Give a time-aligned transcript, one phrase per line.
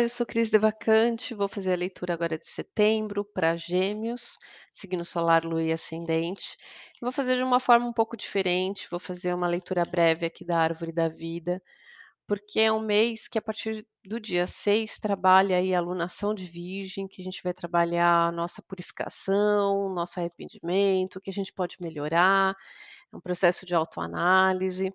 [0.00, 4.38] Eu sou Cris Devacante, vou fazer a leitura agora de setembro para Gêmeos,
[4.70, 6.56] signo solar, lua e ascendente.
[7.02, 10.58] Vou fazer de uma forma um pouco diferente, vou fazer uma leitura breve aqui da
[10.58, 11.62] árvore da vida,
[12.26, 16.46] porque é um mês que a partir do dia 6 trabalha aí a alunação de
[16.46, 21.52] Virgem, que a gente vai trabalhar a nossa purificação, nosso arrependimento, o que a gente
[21.52, 22.54] pode melhorar,
[23.12, 24.94] é um processo de autoanálise.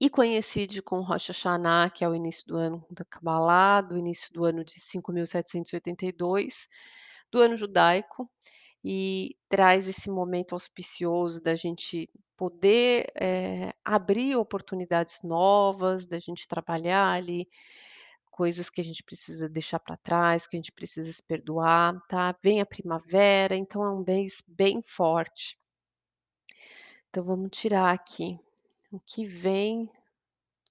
[0.00, 4.32] E coincide com Rosh Hashanah, que é o início do ano da Cabalá, do início
[4.32, 6.66] do ano de 5782,
[7.30, 8.28] do ano judaico,
[8.82, 17.12] e traz esse momento auspicioso da gente poder, eh, abrir oportunidades novas, da gente trabalhar
[17.12, 17.48] ali
[18.30, 22.36] coisas que a gente precisa deixar para trás, que a gente precisa se perdoar, tá.
[22.42, 25.56] Vem a primavera, então é um mês bem forte.
[27.08, 28.38] Então vamos tirar aqui
[28.94, 29.90] o que vem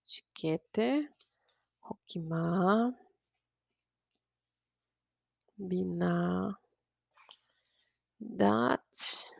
[0.05, 1.13] de Keter,
[1.81, 2.97] Roquimar,
[5.57, 6.57] Binah,
[8.17, 9.35] Dat,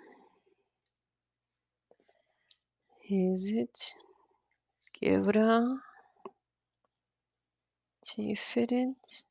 [3.05, 3.95] Hezit,
[4.91, 5.81] Quebra,
[8.01, 9.25] Tiferet,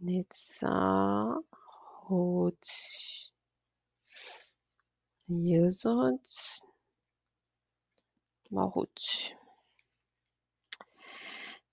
[0.00, 1.42] Netzah,
[2.08, 2.58] Hod,
[5.30, 6.20] Yesod,
[8.52, 9.00] Malhut.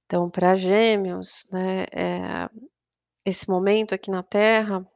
[0.06, 2.50] Então, para Gêmeos, né, eh,
[3.26, 4.88] esse momento aqui na Terra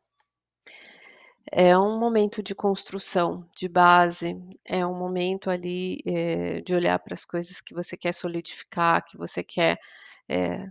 [1.51, 7.13] é um momento de construção, de base, é um momento ali, eh, de olhar para
[7.13, 9.77] as coisas que você quer solidificar, que você quer,
[10.29, 10.67] eh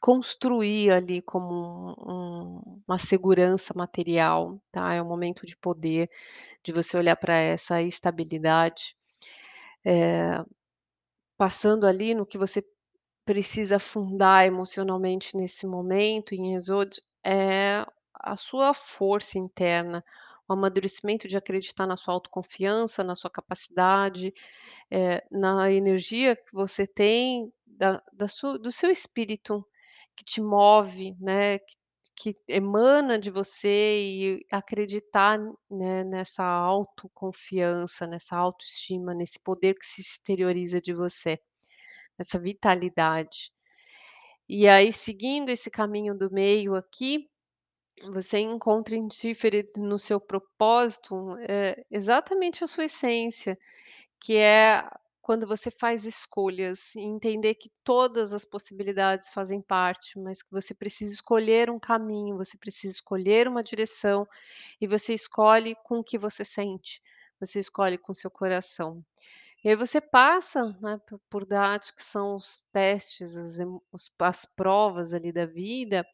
[0.00, 6.10] construir ali como um um uma segurança material, tá, é um momento de poder,
[6.64, 8.96] de você olhar para essa estabilidade,
[9.86, 10.44] eh,
[11.38, 12.64] passando ali no que você
[13.26, 20.04] precisa afundar emocionalmente nesse momento em Exod, é a sua força interna,
[20.48, 24.34] o amadurecimento de acreditar na sua autoconfiança, na sua capacidade,
[24.90, 28.26] eh, na energia que você tem da da
[28.60, 29.66] do seu espírito,
[30.20, 31.58] que te move, né,
[32.16, 35.38] que emana de você e acreditar,
[35.70, 41.38] né, nessa autoconfiança, nessa autoestima, nesse poder que se exterioriza de você,
[42.18, 43.50] essa vitalidade.
[44.48, 47.26] E aí seguindo esse caminho do meio aqui,
[48.12, 53.58] você encontra em Tiferet no seu propósito, eh, exatamente a sua essência,
[54.20, 54.84] que é
[55.30, 60.74] quando você faz escolhas e entender que todas as possibilidades fazem parte, mas que você
[60.74, 64.26] precisa escolher um caminho, você precisa escolher uma direção,
[64.80, 67.00] e você escolhe com o que você sente,
[67.38, 69.04] você escolhe com seu coração.
[69.62, 70.98] E aí você passa, né,
[71.30, 73.56] por dados que são os testes, as
[74.18, 76.04] as provas ali da vida,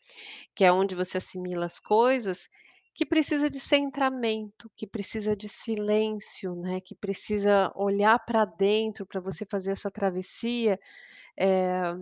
[0.55, 2.51] que é onde você assimila as coisas,
[2.97, 9.21] que precisa de centramento, que precisa de silêncio, né, que precisa olhar para dentro para
[9.21, 10.81] você fazer essa travessia,
[11.39, 11.95] eh,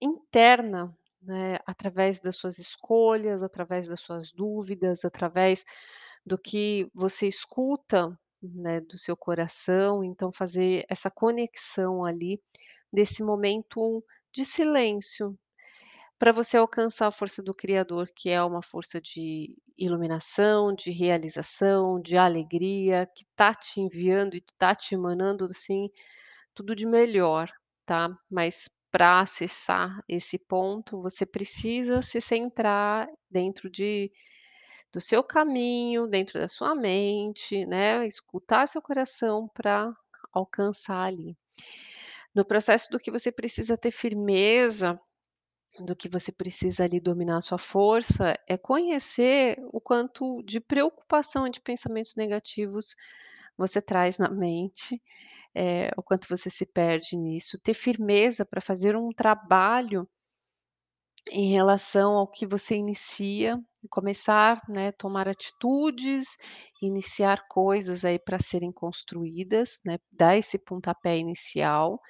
[0.00, 5.64] interna, né, através das suas escolhas, através das suas dúvidas, através
[6.26, 12.40] do que você escuta, né, do seu coração, então fazer essa conexão ali,
[12.92, 15.38] desse momento de silêncio,
[16.20, 22.00] para você alcançar a força do criador, que é uma força de iluminação, de realização,
[22.00, 25.88] de alegria, que está te enviando e está te emanando, assim,
[26.54, 27.50] tudo de melhor,
[27.86, 28.10] tá.
[28.30, 34.12] Mas para acessar esse ponto, você precisa se centrar dentro de
[34.92, 39.92] do seu caminho, dentro da sua mente, né, escutar seu coração para
[40.32, 41.36] alcançar ali.
[42.34, 45.00] No processo do que você precisa ter firmeza,
[45.84, 51.46] do que você precisa ali dominar a sua força, é conhecer o quanto de preocupação
[51.46, 52.94] e de pensamentos negativos
[53.56, 55.00] você traz na mente,
[55.54, 60.08] eh, o quanto você se perde nisso, ter firmeza para fazer um trabalho
[61.30, 63.58] em relação ao que você inicia,
[63.90, 66.36] começar, né, tomar atitudes,
[66.82, 72.00] iniciar coisas aí para serem construídas, né, dar esse pontapé inicial,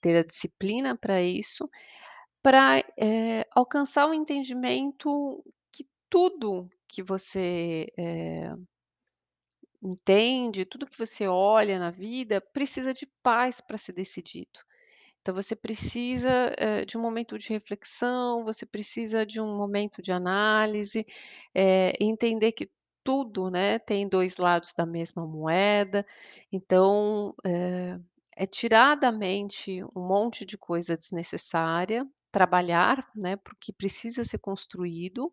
[0.00, 1.68] ter a disciplina para isso,
[2.46, 8.54] para, eh, alcançar o entendimento que tudo que você, eh
[9.82, 14.60] entende, tudo que você olha na vida precisa de paz para ser decidido.
[15.22, 20.12] Então você precisa, eh, de um momento de reflexão, você precisa de um momento de
[20.12, 21.06] análise,
[22.00, 22.70] entender que
[23.04, 26.06] tudo, né, tem 2 lados da mesma moeda,
[26.52, 27.34] então,
[28.36, 34.24] é tirar da mente um monte de coisa desnecessária, trabalhar, né, para o que precisa
[34.24, 35.32] ser construído,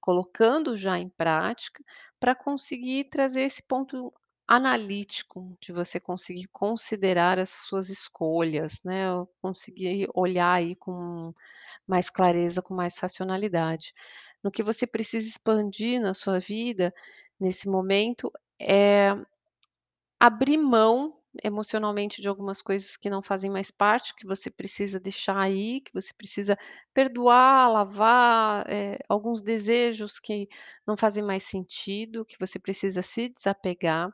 [0.00, 1.82] colocando já em prática,
[2.20, 4.12] para conseguir trazer esse ponto
[4.48, 9.06] analítico de você conseguir considerar as suas escolhas, né,
[9.42, 11.34] conseguir olhar aí com
[11.86, 13.94] mais clareza, com mais racionalidade.
[14.44, 16.94] No que você precisa expandir na sua vida,
[17.40, 19.16] nesse momento, é
[20.20, 25.38] abrir mão emocionalmente de algumas coisas que não fazem mais parte, que você precisa deixar
[25.38, 26.56] aí, que você precisa
[26.94, 30.48] perdoar, lavar, eh, alguns desejos que
[30.86, 34.10] não fazem mais sentido, que você precisa se desapegar.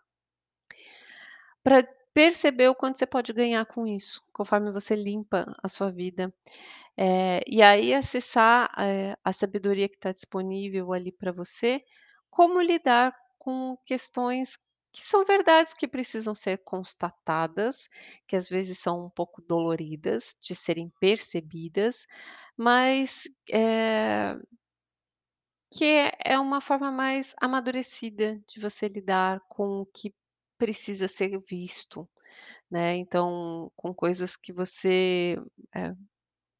[1.63, 1.83] Para
[2.13, 6.33] perceber o quanto você pode ganhar com isso, conforme você limpa a sua vida.
[6.97, 11.83] Eh, e aí acessar, eh, a sabedoria que está disponível ali para você,
[12.31, 14.57] como lidar com questões
[14.95, 17.89] que são verdades que precisam ser constatadas,
[18.29, 22.07] que às vezes são um pouco doloridas de serem percebidas,
[22.57, 24.37] mas, eh
[25.73, 30.15] que é é uma forma mais amadurecida de você lidar com o que
[30.59, 32.09] precisa ser visto,
[32.71, 35.39] né, então com coisas que você,
[35.75, 35.95] eh,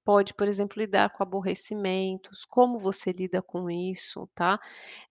[0.05, 4.61] pode, por exemplo, lidar com aborrecimentos, como você lida com isso, tá,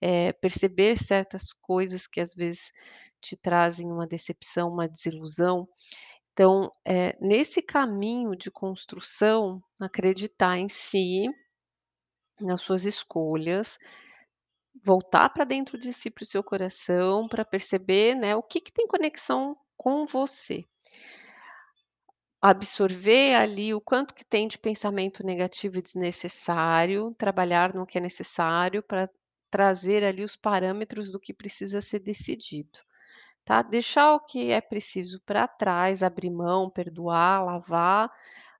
[0.01, 2.71] eh, perceber certas coisas que às vezes
[3.23, 5.67] te trazem uma decepção, uma desilusão.
[6.33, 11.29] Então, eh, nesse caminho de construção, acreditar em si,
[12.41, 13.77] nas suas escolhas,
[14.83, 18.71] voltar para dentro de si, para o seu coração, para perceber, né, o que que
[18.71, 20.65] tem conexão com você.
[22.41, 28.01] Absorver ali o quanto que tem de pensamento negativo e desnecessário, trabalhar no que é
[28.01, 29.09] necessário para
[29.49, 32.79] trazer ali os parâmetros do que precisa ser decidido,
[33.45, 33.61] tá.
[33.61, 38.11] Deixar o que é preciso para trás, abrir mão, perdoar, lavar,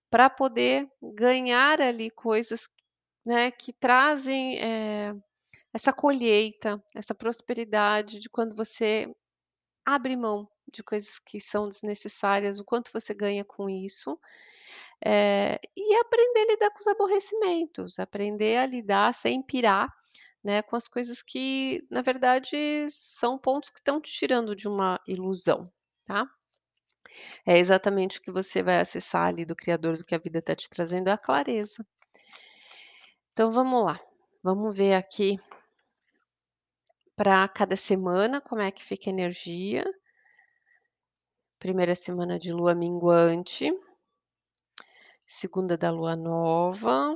[0.10, 2.70] para poder ganhar ali coisas,
[3.26, 5.14] né, que trazem, eh,
[5.74, 9.14] essa colheita, essa prosperidade de quando você
[9.86, 14.20] abre mão de coisas que são desnecessárias, o quanto você ganha com isso,
[15.06, 19.90] eh, e aprender a lidar com os aborrecimentos, aprender a lidar sem pirar,
[20.44, 25.00] né, com as coisas que, na verdade, são pontos que estão te tirando de uma
[25.08, 25.72] ilusão,
[26.06, 26.28] tá.
[27.46, 30.56] É exatamente o que você vai acessar ali do criador do que a vida está
[30.56, 31.86] te trazendo, é a clareza.
[33.32, 34.00] Então vamos lá,
[34.42, 35.40] vamos ver aqui
[37.16, 39.86] para cada semana, como é que fica a energia.
[41.60, 43.72] Primeira semana de lua minguante.
[45.26, 47.16] Segunda da lua nova.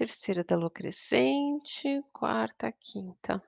[0.00, 3.38] Terceira da lua crescente, quarta, quinta.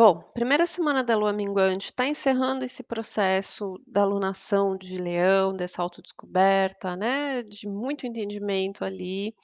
[0.00, 5.82] Bom, primeira semana da lua minguante está encerrando esse processo da alunação de Leão, dessa
[5.82, 9.34] autodescoberta, né, de muito entendimento ali,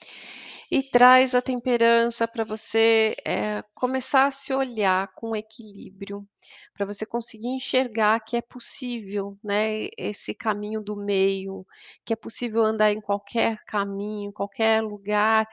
[0.70, 6.26] e traz a temperança para você, eh, começar a se olhar com equilíbrio,
[6.74, 11.66] para você conseguir enxergar que é possível, né, esse caminho do meio,
[12.04, 15.46] que é possível andar em qualquer caminho, em qualquer lugar,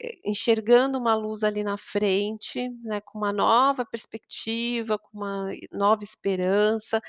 [0.00, 6.02] eh, enxergando uma luz ali na frente, né, com uma nova perspectiva, com uma nova
[6.04, 7.00] esperança,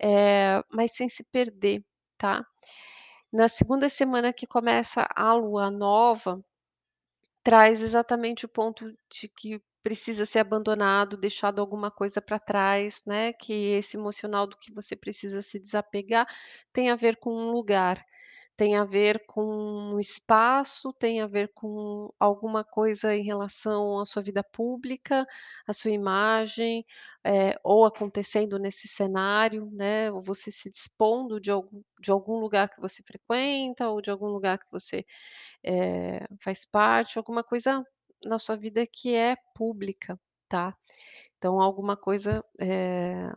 [0.00, 1.84] eh, mas sem se perder,
[2.18, 2.44] tá.
[3.32, 6.42] Na segunda semana que começa a lua nova,
[7.42, 13.32] traz exatamente o ponto de que precisa ser abandonado, deixado alguma coisa para trás, né,
[13.34, 16.26] que esse emocional do que você precisa se desapegar,
[16.72, 18.04] tem a ver com um lugar,
[18.56, 19.42] tem a ver com
[19.94, 25.26] um espaço, tem a ver com alguma coisa em relação à sua vida pública,
[25.66, 26.84] à sua imagem,
[27.24, 32.68] eh, ou acontecendo nesse cenário, né, ou você se dispondo de algum de algum lugar
[32.68, 35.04] que você frequenta ou de algum lugar que você,
[35.64, 37.84] eh, faz parte, alguma coisa
[38.26, 40.76] na sua vida que é pública, tá.
[41.38, 43.30] Então alguma coisa, eh,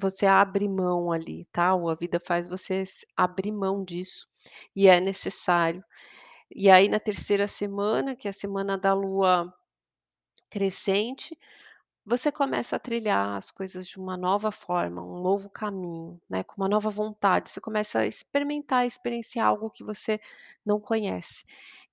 [0.00, 2.84] você abre mão ali, tá, ou a vida faz você
[3.16, 4.26] abrir mão disso,
[4.76, 5.84] e é necessário.
[6.54, 9.52] E aí na terceira semana, que é a semana da lua
[10.50, 11.36] crescente,
[12.06, 16.56] você começa a trilhar as coisas de uma nova forma, um novo caminho, né, com
[16.62, 20.20] uma nova vontade, você começa a experimentar, experienciar algo que você
[20.66, 21.44] não conhece.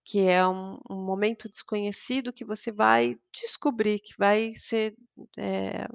[0.06, 4.96] Que é um um momento desconhecido que você vai descobrir, que vai ser,
[5.40, 5.88] eh,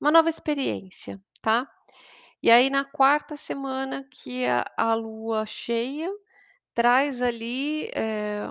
[0.00, 1.68] uma nova experiência, tá.
[2.42, 6.10] E aí na quarta semana que a a lua cheia
[6.74, 8.48] traz ali, eh,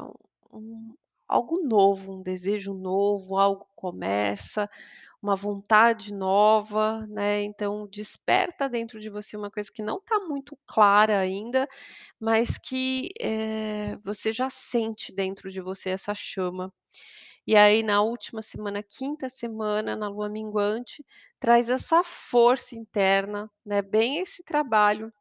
[0.53, 0.95] um
[1.27, 4.69] algo novo, um desejo novo, algo começa,
[5.21, 10.57] uma vontade nova, né, então desperta dentro de você uma coisa que não está muito
[10.67, 11.67] clara ainda,
[12.19, 16.73] mas que, eh, você já sente dentro de você essa chama.
[17.47, 21.05] E aí na última semana, quinta semana, na lua minguante,
[21.39, 25.11] traz essa força interna, né, bem esse trabalho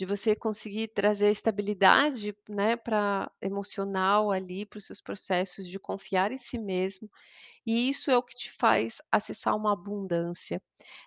[0.00, 6.32] de você conseguir trazer estabilidade, né, pra emocional ali, para os seus processos de confiar
[6.32, 7.10] em si mesmo,
[7.66, 10.62] e isso é o que te faz acessar uma abundância,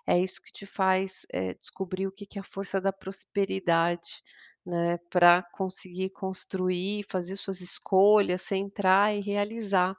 [0.06, 4.22] é isso que te faz, eh, descobrir o que que é a força da prosperidade,
[4.66, 9.94] né, pra conseguir construir, fazer suas escolhas, centrar e realizar.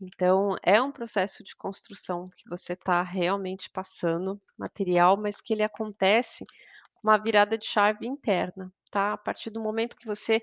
[0.00, 5.62] Então é um processo de construção que você tá realmente passando, material, mas que ele
[5.62, 6.44] acontece
[7.04, 9.10] uma virada de chave interna, tá.
[9.14, 10.42] A partir do momento que você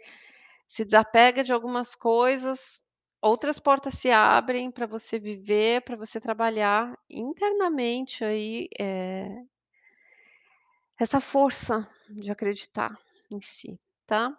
[0.68, 2.84] se desapega de algumas coisas,
[3.22, 9.48] outras portas se abrem pra você viver, pra você trabalhar internamente aí, eh
[11.00, 12.98] essa força de acreditar
[13.30, 14.36] em si, tá.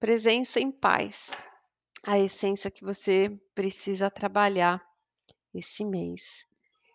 [0.00, 1.40] Presença em paz,
[2.06, 4.82] a essência que você precisa trabalhar
[5.54, 6.46] esse mês.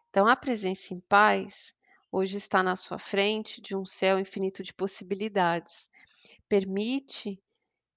[0.09, 1.73] Então a presença em paz,
[2.11, 5.89] hoje está na sua frente de um céu infinito de possibilidades.
[6.47, 7.41] Permite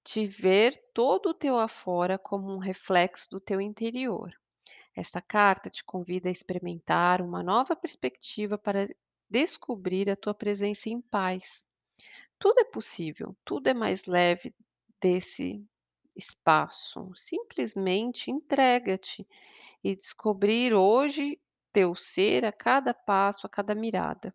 [0.03, 4.33] te ver todo o teu afora como um reflexo do teu interior.
[4.95, 8.87] Esta carta te convida a experimentar uma nova perspectiva para
[9.29, 11.63] descobrir a tua presença em paz.
[12.37, 14.53] Tudo é possível, tudo é mais leve
[15.01, 15.65] desse
[16.15, 19.27] espaço, simplesmente entrega-te
[19.83, 21.39] e descobrir hoje
[21.73, 24.33] teu ser a cada passo, a cada mirada.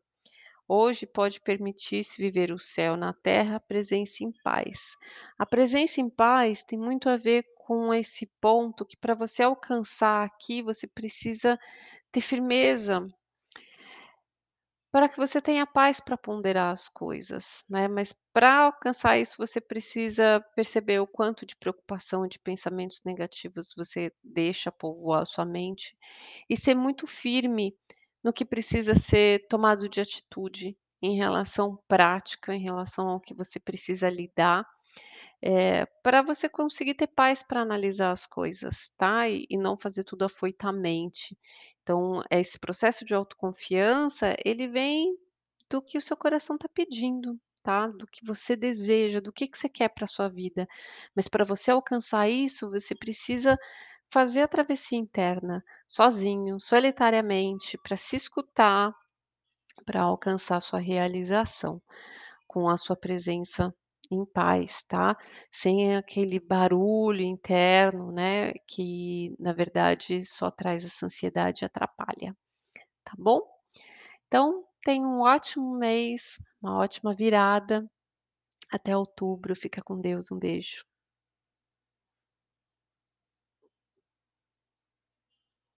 [0.71, 4.99] Hoje pode permitir-se viver o céu na terra, presença em paz.
[5.39, 10.27] A presença em paz tem muito a ver com esse ponto que pra você alcançar
[10.27, 11.59] aqui, você precisa
[12.13, 13.09] ter firmeza
[14.93, 19.61] para que você tenha paz pra ponderar as coisas, né, mas pra alcançar isso você
[19.61, 25.45] precisa perceber o quanto de preocupação e de pensamentos negativos você deixa povoar a sua
[25.45, 25.97] mente,
[26.49, 27.77] e ser muito firme
[28.25, 33.61] no que precisa ser tomado de atitude em relação prática, em relação ao que você
[33.61, 34.67] precisa lidar,
[35.43, 40.05] eh, pra você conseguir ter paz pra analisar as coisas, tá, e e não fazer
[40.05, 41.37] tudo afoitamente.
[41.83, 45.15] Então esse processo de autoconfiança, ele vem
[45.71, 49.59] do que o seu coração está pedindo, tá, do que você deseja, do que que
[49.59, 50.67] você quer pra sua vida.
[51.17, 53.59] Mas pra você alcançar isso, você precisa
[54.13, 58.93] fazer a travessia interna, sozinho, solitariamente, pra se escutar,
[59.87, 61.83] pra alcançar sua realização,
[62.49, 63.75] com a sua presença
[64.11, 65.17] em paz, tá.
[65.51, 72.37] Sem aquele barulho interno, né, que na verdade só traz essa ansiedade e atrapalha,
[73.05, 73.41] tá bom.
[74.27, 77.89] Então tenha um ótimo mês, uma ótima virada,
[78.73, 80.85] até outubro, fica com Deus, um beijo.